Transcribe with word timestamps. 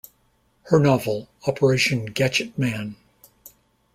Her 0.63 0.79
novel 0.79 1.29
Operation 1.45 2.07
Gadgetman! 2.11 2.95